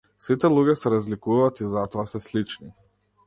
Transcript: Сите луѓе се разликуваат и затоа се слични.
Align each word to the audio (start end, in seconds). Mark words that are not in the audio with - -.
Сите 0.27 0.49
луѓе 0.53 0.73
се 0.83 0.91
разликуваат 0.93 1.61
и 1.65 1.69
затоа 1.75 2.05
се 2.15 2.25
слични. 2.29 2.73